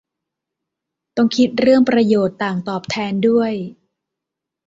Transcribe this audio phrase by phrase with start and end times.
[1.15, 3.53] ต้องคิดเรื่องประโยชน์ต่างตอบแทนด้วย